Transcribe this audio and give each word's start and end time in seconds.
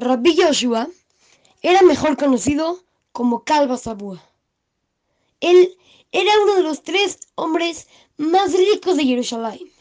Rabbi 0.00 0.36
Yoshua 0.36 0.88
era 1.60 1.82
mejor 1.82 2.16
conocido 2.16 2.78
como 3.10 3.42
Calva 3.42 3.76
Sabúa. 3.76 4.22
Él 5.40 5.76
era 6.12 6.30
uno 6.44 6.54
de 6.54 6.62
los 6.62 6.84
tres 6.84 7.18
hombres 7.34 7.88
más 8.16 8.52
ricos 8.52 8.96
de 8.96 9.04
Jerusalén. 9.04 9.72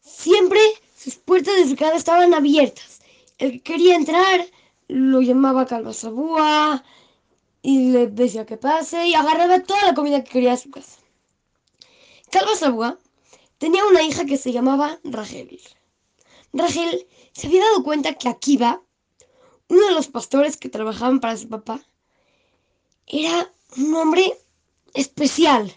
Siempre 0.00 0.58
sus 0.96 1.14
puertas 1.14 1.54
de 1.54 1.68
su 1.68 1.76
casa 1.76 1.94
estaban 1.94 2.34
abiertas. 2.34 3.02
El 3.38 3.52
que 3.52 3.60
quería 3.62 3.94
entrar 3.94 4.46
lo 4.88 5.22
llamaba 5.22 5.64
Calva 5.64 5.92
Sabúa 5.92 6.82
y 7.62 7.90
le 7.90 8.08
decía 8.08 8.44
que 8.44 8.56
pase 8.56 9.06
y 9.06 9.14
agarraba 9.14 9.60
toda 9.60 9.84
la 9.84 9.94
comida 9.94 10.24
que 10.24 10.30
quería 10.32 10.54
a 10.54 10.56
su 10.56 10.72
casa. 10.72 10.98
Calva 12.32 12.56
Sabúa 12.56 12.98
tenía 13.58 13.86
una 13.86 14.02
hija 14.02 14.24
que 14.24 14.38
se 14.38 14.50
llamaba 14.50 14.98
Rachel. 15.04 15.60
Rachel 16.52 17.06
se 17.32 17.46
había 17.46 17.62
dado 17.62 17.84
cuenta 17.84 18.14
que 18.14 18.28
Akiva, 18.28 18.82
uno 19.68 19.86
de 19.86 19.92
los 19.92 20.08
pastores 20.08 20.56
que 20.56 20.68
trabajaban 20.68 21.20
para 21.20 21.36
su 21.36 21.48
papá, 21.48 21.80
era 23.06 23.52
un 23.76 23.94
hombre 23.94 24.38
especial. 24.94 25.72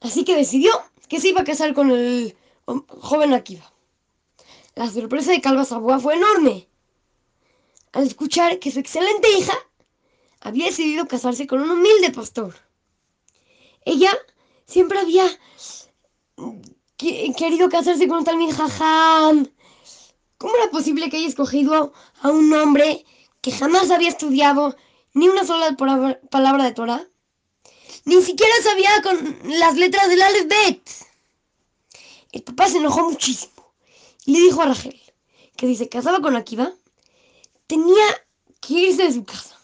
Así 0.00 0.24
que 0.24 0.36
decidió 0.36 0.72
que 1.08 1.20
se 1.20 1.28
iba 1.28 1.40
a 1.40 1.44
casar 1.44 1.74
con 1.74 1.90
el 1.90 2.36
joven 2.88 3.34
Akiva. 3.34 3.72
La 4.74 4.90
sorpresa 4.90 5.30
de 5.30 5.40
Calva 5.40 5.64
Sabúa 5.64 6.00
fue 6.00 6.14
enorme 6.14 6.68
al 7.92 8.06
escuchar 8.06 8.58
que 8.58 8.72
su 8.72 8.80
excelente 8.80 9.30
hija 9.38 9.54
había 10.40 10.66
decidido 10.66 11.06
casarse 11.06 11.46
con 11.46 11.60
un 11.60 11.70
humilde 11.70 12.10
pastor. 12.10 12.54
Ella 13.84 14.10
siempre 14.66 14.98
había 14.98 15.26
querido 16.98 17.68
casarse 17.68 18.08
con 18.08 18.18
un 18.18 18.24
tal 18.24 18.52
Jajam. 18.52 19.48
¿Cómo 20.44 20.56
era 20.56 20.70
posible 20.70 21.08
que 21.08 21.16
haya 21.16 21.26
escogido 21.26 21.94
a 22.20 22.30
un 22.30 22.52
hombre 22.52 23.06
que 23.40 23.50
jamás 23.50 23.90
había 23.90 24.10
estudiado 24.10 24.76
ni 25.14 25.26
una 25.26 25.46
sola 25.46 25.74
palabra 26.30 26.64
de 26.64 26.72
Torah? 26.72 27.08
Ni 28.04 28.20
siquiera 28.20 28.52
sabía 28.62 28.90
con 29.02 29.38
las 29.58 29.74
letras 29.76 30.06
del 30.06 30.20
alfabet. 30.20 30.82
El 32.30 32.42
papá 32.42 32.68
se 32.68 32.76
enojó 32.76 33.08
muchísimo 33.08 33.72
y 34.26 34.32
le 34.32 34.40
dijo 34.40 34.60
a 34.60 34.66
Rachel 34.66 35.00
que 35.56 35.66
si 35.66 35.76
se 35.76 35.88
casaba 35.88 36.20
con 36.20 36.36
Akiva, 36.36 36.74
tenía 37.66 38.04
que 38.60 38.74
irse 38.74 39.04
de 39.04 39.14
su 39.14 39.24
casa. 39.24 39.58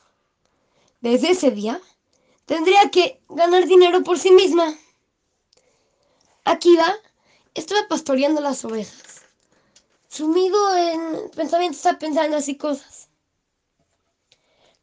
Desde 1.03 1.33
ese 1.33 1.51
día, 1.51 1.79
tendría 2.47 2.91
que 2.91 3.21
ganar 3.29 3.67
dinero 3.67 4.03
por 4.03 4.19
sí 4.19 4.31
misma. 4.31 4.75
Akiva 6.45 6.95
estaba 7.53 7.87
pastoreando 7.87 8.41
las 8.41 8.65
ovejas. 8.65 9.10
Sumido 10.11 10.77
en 10.77 11.31
pensamientos, 11.31 11.77
estaba 11.77 12.01
pensando 12.01 12.37
así 12.37 12.57
cosas. 12.57 13.09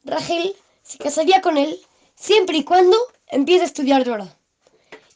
Rachel 0.06 0.56
se 0.83 0.97
casaría 1.00 1.42
con 1.42 1.58
él 1.58 1.86
siempre 2.16 2.56
y 2.56 2.64
cuando 2.64 2.97
empiece 3.28 3.64
a 3.64 3.67
estudiar 3.67 4.05
Dora. 4.05 4.38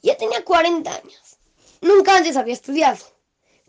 Ya 0.01 0.17
tenía 0.17 0.43
40 0.43 0.93
años. 0.93 1.37
Nunca 1.79 2.17
antes 2.17 2.35
había 2.35 2.53
estudiado. 2.53 2.97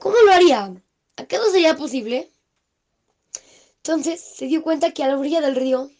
¿Cómo 0.00 0.16
lo 0.26 0.32
haría? 0.32 0.74
¿Acaso 1.14 1.48
sería 1.52 1.76
posible? 1.76 2.28
Entonces 3.76 4.20
se 4.20 4.46
dio 4.46 4.64
cuenta 4.64 4.90
que 4.90 5.04
a 5.04 5.08
la 5.08 5.18
orilla 5.18 5.40
del 5.40 5.54
río 5.54 5.92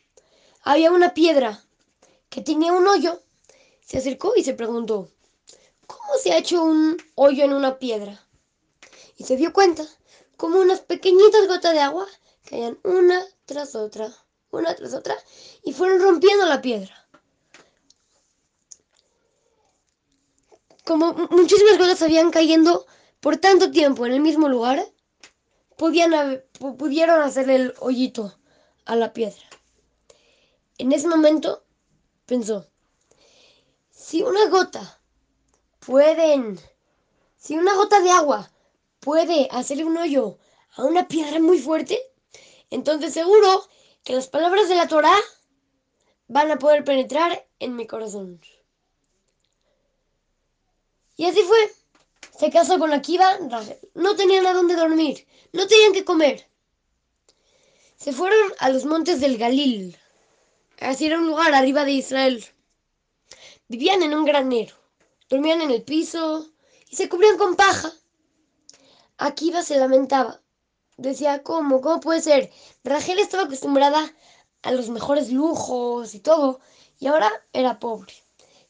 había 0.63 0.91
una 0.91 1.15
piedra 1.15 1.63
que 2.31 2.41
tenía 2.41 2.73
un 2.73 2.89
hoyo. 2.89 3.23
Se 3.87 3.99
acercó 3.99 4.33
y 4.35 4.43
se 4.43 4.55
preguntó, 4.55 5.09
¿cómo 5.87 6.15
se 6.21 6.33
ha 6.33 6.39
hecho 6.39 6.65
un 6.65 6.97
hoyo 7.15 7.45
en 7.45 7.53
una 7.53 7.79
piedra? 7.79 8.27
Y 9.17 9.23
se 9.23 9.37
dio 9.37 9.53
cuenta 9.53 9.87
como 10.43 10.59
unas 10.59 10.81
pequeñitas 10.81 11.47
gotas 11.47 11.73
de 11.73 11.79
agua 11.79 12.05
caían 12.51 12.77
una 12.83 13.25
tras 13.45 13.77
otra, 13.77 14.13
una 14.51 14.75
tras 14.75 14.93
otra, 14.93 15.17
y 15.63 15.73
fueron 15.73 16.03
rompiendo 16.03 16.45
la 16.47 16.61
piedra. 16.61 17.09
Como 20.85 21.13
muchísimas 21.31 21.79
gotas 21.79 22.03
habían 22.03 22.33
cayendo 22.33 22.87
por 23.21 23.37
tanto 23.37 23.71
tiempo 23.71 24.05
en 24.05 24.15
el 24.15 24.21
mismo 24.21 24.49
lugar, 24.49 24.85
podían 25.77 26.43
pudieron 26.59 27.23
hacer 27.23 27.49
el 27.49 27.73
hoyito 27.79 28.37
a 28.85 28.97
la 28.97 29.13
piedra. 29.13 29.45
En 30.77 30.91
ese 30.91 31.07
momento 31.07 31.63
pensó, 32.27 32.67
si 33.93 34.25
una 34.25 34.49
gota 34.49 35.01
pueden, 35.79 36.59
si 37.37 37.57
una 37.57 37.77
gota 37.77 38.01
de 38.01 38.11
agua 38.11 38.53
puede 39.03 39.49
hacerle 39.51 39.85
un 39.85 39.97
hoyo 39.97 40.39
a 40.77 40.85
una 40.85 41.09
piedra 41.09 41.41
muy 41.41 41.59
fuerte, 41.59 42.01
entonces 42.71 43.13
seguro 43.13 43.69
que 44.05 44.15
las 44.15 44.29
palabras 44.29 44.69
de 44.69 44.77
la 44.77 44.87
Torah 44.87 45.19
van 46.29 46.51
a 46.53 46.59
poder 46.59 46.85
penetrar 46.85 47.47
en 47.59 47.75
mi 47.75 47.87
corazón. 47.87 48.41
Y 51.17 51.27
así 51.27 51.43
fue. 51.43 51.73
Se 52.39 52.51
casó 52.51 52.79
con 52.79 52.93
Akiva, 52.93 53.39
no 53.95 54.17
tenían 54.17 54.47
a 54.47 54.55
dónde 54.55 54.75
dormir, 54.75 55.27
no 55.53 55.67
tenían 55.67 55.93
que 55.93 56.05
comer. 56.05 56.49
Se 57.97 58.13
fueron 58.13 58.53
a 58.59 58.71
los 58.71 58.85
montes 58.85 59.21
del 59.21 59.37
Galil. 59.37 59.97
Así 60.81 61.07
era 61.07 61.19
un 61.19 61.27
lugar 61.27 61.55
arriba 61.55 61.85
de 61.85 61.93
Israel. 61.93 62.45
Vivían 63.69 64.03
en 64.03 64.15
un 64.15 64.25
granero, 64.25 64.75
dormían 65.29 65.61
en 65.61 65.71
el 65.71 65.83
piso 65.83 66.49
y 66.89 66.97
se 66.97 67.09
cubrían 67.09 67.37
con 67.37 67.57
paja. 67.57 67.93
Akiva 69.19 69.63
se 69.63 69.79
lamentaba. 69.79 70.41
Decía, 70.97 71.43
¿cómo? 71.43 71.81
¿Cómo 71.81 72.01
puede 72.01 72.21
ser? 72.21 72.51
Rachel 72.85 73.19
estaba 73.19 73.45
acostumbrada 73.45 74.13
a 74.63 74.73
los 74.73 74.89
mejores 74.89 75.31
lujos 75.31 76.15
y 76.15 76.21
todo, 76.21 76.61
y 76.99 77.07
ahora 77.07 77.31
era 77.53 77.79
pobre. 77.79 78.13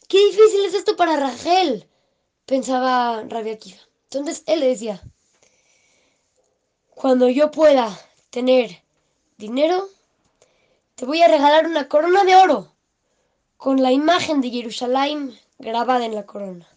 Qué 0.09 0.19
difícil 0.27 0.65
es 0.65 0.75
esto 0.75 0.97
para 0.97 1.17
Rachel, 1.17 1.89
pensaba 2.47 3.23
Rabia 3.29 3.55
Akiva. 3.55 3.81
Entonces 4.05 4.43
él 4.47 4.61
le 4.61 4.69
decía, 4.69 5.03
cuando 6.91 7.29
yo 7.29 7.51
pueda 7.51 7.99
tener 8.31 8.83
dinero, 9.39 9.89
te 10.95 11.07
voy 11.07 11.23
a 11.23 11.29
regalar 11.29 11.67
una 11.67 11.89
corona 11.89 12.25
de 12.25 12.37
oro 12.37 12.73
con 13.57 13.83
la 13.83 13.93
imagen 13.93 14.41
de 14.41 14.51
Jerusalén 14.51 15.39
grabada 15.59 16.05
en 16.05 16.15
la 16.15 16.27
corona. 16.27 16.69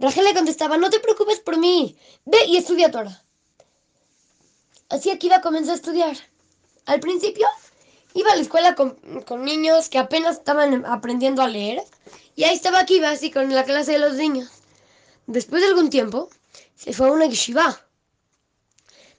Rachel 0.00 0.24
le 0.24 0.34
contestaba, 0.34 0.78
no 0.78 0.88
te 0.88 0.98
preocupes 0.98 1.40
por 1.40 1.58
mí, 1.58 1.96
ve 2.24 2.38
y 2.46 2.56
estudia 2.56 2.90
Torah. 2.90 3.22
Así 4.88 5.16
que 5.18 5.26
iba 5.26 5.36
a 5.36 5.74
estudiar. 5.74 6.16
Al 6.86 7.00
principio 7.00 7.46
iba 8.14 8.32
a 8.32 8.36
la 8.36 8.42
escuela 8.42 8.74
con, 8.74 8.96
niños 9.44 9.90
que 9.90 9.98
apenas 9.98 10.38
estaban 10.38 10.86
aprendiendo 10.86 11.42
a 11.42 11.48
leer 11.48 11.84
y 12.34 12.44
ahí 12.44 12.54
estaba 12.54 12.80
Akiva 12.80 13.10
así 13.10 13.30
con 13.30 13.54
la 13.54 13.64
clase 13.64 13.92
de 13.92 13.98
los 13.98 14.14
niños. 14.14 14.48
Después 15.26 15.60
de 15.62 15.68
algún 15.68 15.90
tiempo 15.90 16.30
se 16.76 16.94
fue 16.94 17.08
a 17.08 17.12
una 17.12 17.26
yeshiva. 17.26 17.78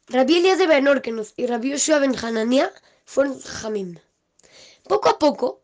Rabbi 0.07 0.37
Elías 0.37 0.57
de 0.57 0.65
Benorkenos 0.65 1.33
y 1.37 1.45
Rabbi 1.45 1.69
Yoshua 1.69 1.99
ben 1.99 2.15
Hanania 2.15 2.73
fueron 3.05 3.39
jamim. 3.39 3.99
Poco 4.83 5.09
a 5.09 5.19
poco, 5.19 5.61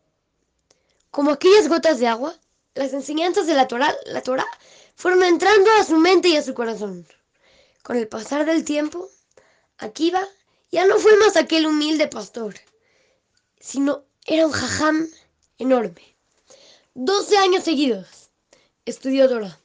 como 1.10 1.32
aquellas 1.32 1.68
gotas 1.68 1.98
de 1.98 2.06
agua, 2.06 2.34
las 2.74 2.92
enseñanzas 2.92 3.46
de 3.46 3.54
la 3.54 3.68
Torah, 3.68 3.94
la 4.06 4.22
Torah 4.22 4.46
fueron 4.94 5.22
entrando 5.22 5.70
a 5.72 5.84
su 5.84 5.96
mente 5.96 6.28
y 6.28 6.36
a 6.36 6.42
su 6.42 6.54
corazón. 6.54 7.06
Con 7.82 7.96
el 7.96 8.08
pasar 8.08 8.44
del 8.44 8.64
tiempo, 8.64 9.08
Akiva 9.78 10.26
ya 10.70 10.86
no 10.86 10.98
fue 10.98 11.16
más 11.16 11.36
aquel 11.36 11.66
humilde 11.66 12.08
pastor, 12.08 12.54
sino 13.60 14.04
era 14.26 14.46
un 14.46 14.52
jajam 14.52 15.08
enorme. 15.58 16.16
Doce 16.94 17.36
años 17.38 17.64
seguidos 17.64 18.30
estudió 18.84 19.28
Torah. 19.28 19.60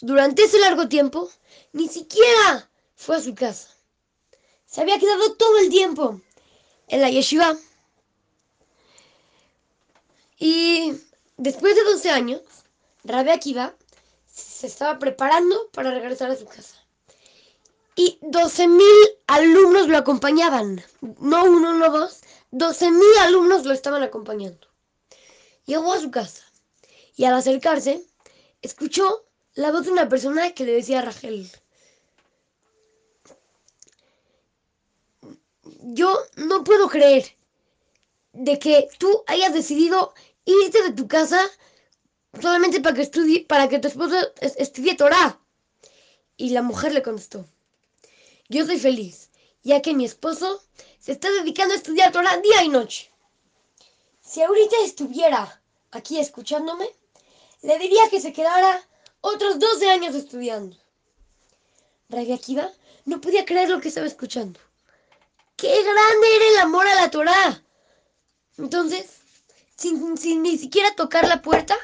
Durante 0.00 0.44
ese 0.44 0.58
largo 0.58 0.88
tiempo, 0.88 1.30
ni 1.72 1.88
siquiera 1.88 2.70
fue 2.94 3.16
a 3.16 3.20
su 3.20 3.34
casa. 3.34 3.68
Se 4.66 4.80
había 4.80 4.98
quedado 4.98 5.34
todo 5.34 5.58
el 5.58 5.70
tiempo 5.70 6.20
en 6.88 7.00
la 7.00 7.10
yeshiva. 7.10 7.56
Y 10.38 10.92
después 11.36 11.74
de 11.74 11.84
12 11.84 12.10
años, 12.10 12.42
Rabbi 13.04 13.30
Akiva 13.30 13.76
se 14.26 14.66
estaba 14.66 14.98
preparando 14.98 15.70
para 15.72 15.90
regresar 15.90 16.30
a 16.30 16.36
su 16.36 16.46
casa. 16.46 16.76
Y 17.94 18.18
12.000 18.20 18.82
alumnos 19.26 19.88
lo 19.88 19.96
acompañaban. 19.96 20.84
No 21.00 21.44
uno, 21.44 21.72
no 21.72 21.90
dos. 21.90 22.20
12.000 22.52 23.18
alumnos 23.20 23.64
lo 23.64 23.72
estaban 23.72 24.02
acompañando. 24.02 24.68
Llegó 25.64 25.92
a 25.92 26.00
su 26.00 26.10
casa 26.10 26.42
y 27.16 27.24
al 27.24 27.34
acercarse, 27.34 28.04
escuchó 28.60 29.24
la 29.54 29.72
voz 29.72 29.86
de 29.86 29.92
una 29.92 30.08
persona 30.08 30.52
que 30.52 30.64
le 30.64 30.72
decía 30.72 31.00
a 31.00 31.02
Rachel, 31.02 31.50
yo 35.62 36.18
no 36.36 36.62
puedo 36.62 36.88
creer 36.88 37.36
de 38.32 38.58
que 38.58 38.88
tú 38.98 39.24
hayas 39.26 39.54
decidido 39.54 40.12
irte 40.46 40.82
de 40.82 40.92
tu 40.92 41.06
casa 41.06 41.40
solamente 42.40 42.80
para 42.80 42.96
que 42.96 43.02
estudie, 43.02 43.44
para 43.44 43.68
que 43.68 43.78
tu 43.78 43.88
esposo 43.88 44.16
estudie 44.40 44.94
Torah. 44.94 45.38
Y 46.38 46.50
la 46.50 46.62
mujer 46.62 46.92
le 46.92 47.02
contestó, 47.02 47.46
yo 48.48 48.64
soy 48.64 48.78
feliz 48.78 49.26
ya 49.66 49.82
que 49.82 49.94
mi 49.94 50.04
esposo 50.04 50.62
se 51.00 51.10
está 51.12 51.28
dedicando 51.28 51.74
a 51.74 51.76
estudiar 51.76 52.12
Torah 52.12 52.36
día 52.36 52.62
y 52.62 52.68
noche. 52.68 53.10
Si 54.22 54.40
ahorita 54.40 54.76
estuviera 54.84 55.60
aquí 55.90 56.20
escuchándome, 56.20 56.88
le 57.62 57.76
diría 57.80 58.08
que 58.08 58.20
se 58.20 58.32
quedara 58.32 58.80
otros 59.20 59.58
12 59.58 59.90
años 59.90 60.14
estudiando. 60.14 60.76
Rabbi 62.08 62.32
Akiva 62.32 62.70
no 63.06 63.20
podía 63.20 63.44
creer 63.44 63.68
lo 63.68 63.80
que 63.80 63.88
estaba 63.88 64.06
escuchando. 64.06 64.60
¡Qué 65.56 65.82
grande 65.82 66.36
era 66.36 66.48
el 66.48 66.58
amor 66.58 66.86
a 66.86 66.94
la 66.94 67.10
Torah! 67.10 67.60
Entonces, 68.58 69.16
sin, 69.76 70.16
sin 70.16 70.42
ni 70.42 70.58
siquiera 70.58 70.94
tocar 70.94 71.26
la 71.28 71.42
puerta, 71.42 71.76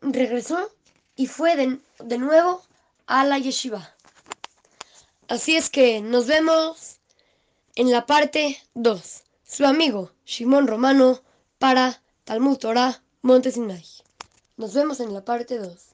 regresó 0.00 0.70
y 1.16 1.26
fue 1.26 1.56
de, 1.56 1.80
de 1.98 2.18
nuevo 2.18 2.62
a 3.06 3.24
la 3.24 3.38
yeshiva. 3.38 3.94
Así 5.28 5.56
es 5.56 5.70
que 5.70 6.00
nos 6.00 6.26
vemos 6.26 6.98
en 7.76 7.90
la 7.90 8.06
parte 8.06 8.58
2. 8.74 9.22
Su 9.44 9.64
amigo 9.66 10.12
Shimon 10.24 10.66
Romano 10.66 11.22
para 11.58 12.02
Talmud 12.24 12.58
Torah 12.58 13.02
Montesinay. 13.22 13.84
Nos 14.56 14.74
vemos 14.74 15.00
en 15.00 15.14
la 15.14 15.24
parte 15.24 15.58
2. 15.58 15.89